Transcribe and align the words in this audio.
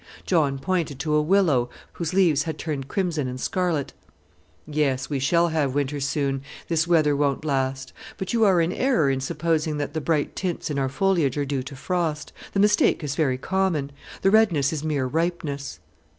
John 0.25 0.57
pointed 0.57 0.97
to 1.01 1.13
a 1.13 1.21
willow 1.21 1.69
whose 1.93 2.11
leaves 2.11 2.41
had 2.41 2.57
turned 2.57 2.87
crimson 2.87 3.27
and 3.27 3.39
scarlet. 3.39 3.93
"Yes, 4.65 5.11
we 5.11 5.19
shall 5.19 5.49
have 5.49 5.75
winter 5.75 5.99
soon; 5.99 6.41
this 6.69 6.87
weather 6.87 7.15
won't 7.15 7.45
last. 7.45 7.93
But 8.17 8.33
you 8.33 8.43
are 8.43 8.59
in 8.61 8.73
error 8.73 9.11
in 9.11 9.19
supposing 9.21 9.77
that 9.77 9.93
the 9.93 10.01
bright 10.01 10.35
tints 10.35 10.71
in 10.71 10.79
our 10.79 10.89
foliage 10.89 11.37
are 11.37 11.45
due 11.45 11.61
to 11.61 11.75
frost; 11.75 12.33
the 12.53 12.59
mistake 12.59 13.03
is 13.03 13.13
very 13.13 13.37
common. 13.37 13.91
The 14.23 14.31
redness 14.31 14.73
is 14.73 14.83
mere 14.83 15.05
ripeness." 15.05 15.79